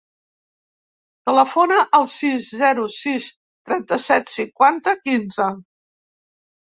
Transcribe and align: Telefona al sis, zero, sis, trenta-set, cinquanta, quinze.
Telefona 1.29 1.77
al 1.99 2.09
sis, 2.15 2.49
zero, 2.63 2.87
sis, 2.95 3.27
trenta-set, 3.71 4.35
cinquanta, 4.41 4.97
quinze. 5.07 5.51